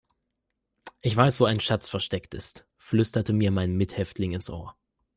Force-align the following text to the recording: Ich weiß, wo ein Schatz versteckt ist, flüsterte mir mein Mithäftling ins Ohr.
Ich 1.03 1.15
weiß, 1.15 1.39
wo 1.39 1.45
ein 1.45 1.59
Schatz 1.59 1.87
versteckt 1.87 2.33
ist, 2.33 2.65
flüsterte 2.79 3.33
mir 3.33 3.51
mein 3.51 3.77
Mithäftling 3.77 4.31
ins 4.33 4.49
Ohr. 4.49 4.75